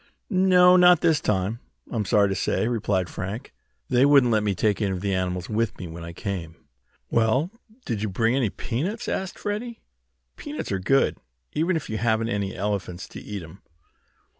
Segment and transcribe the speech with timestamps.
[0.31, 1.59] "No, not this time,
[1.91, 3.53] I'm sorry to say," replied Frank.
[3.87, 6.63] "They wouldn't let me take any of the animals with me when I came away."
[7.11, 7.51] "Well,
[7.85, 9.79] did you bring any any peanuts?" asked Freddie.
[10.37, 11.17] "Peanuts are good,
[11.53, 13.61] even if you haven't any elephants to eat 'em."